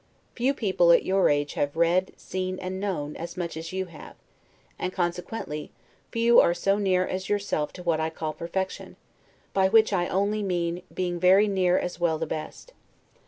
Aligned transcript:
Few 0.33 0.55
people 0.55 0.91
at 0.91 1.05
your 1.05 1.29
age 1.29 1.53
have 1.53 1.75
read, 1.75 2.13
seen, 2.17 2.57
and 2.57 2.79
known, 2.79 3.15
so 3.23 3.37
much 3.39 3.55
as 3.55 3.71
you 3.71 3.85
have; 3.85 4.15
and 4.79 4.91
consequently 4.91 5.69
few 6.09 6.39
are 6.39 6.55
so 6.55 6.79
near 6.79 7.05
as 7.05 7.29
yourself 7.29 7.71
to 7.73 7.83
what 7.83 7.99
I 7.99 8.09
call 8.09 8.33
perfection, 8.33 8.95
by 9.53 9.69
which 9.69 9.93
I 9.93 10.07
only, 10.07 10.41
mean 10.41 10.81
being 10.91 11.19
very 11.19 11.47
near 11.47 11.77
as 11.77 11.99
well 11.99 12.15
as 12.15 12.21
the 12.21 12.25
best. 12.25 12.73